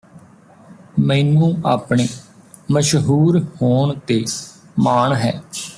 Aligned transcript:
ਮੈਨੂੰ 0.99 1.49
ਆਪਣੇ 1.65 2.07
ਮਸ਼ਹੂਰ 2.71 3.39
ਹੋਣ 3.61 3.93
ਤੇ 4.07 4.23
ਮਾਣ 4.79 5.13
ਹੈ 5.13 5.41